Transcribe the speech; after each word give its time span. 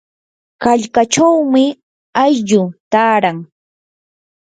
qallqachawmi 0.63 1.63
aylluu 2.23 2.65
taaran. 2.91 3.37